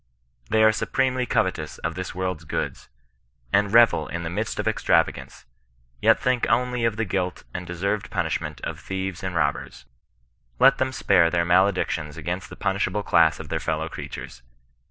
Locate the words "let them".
10.57-10.91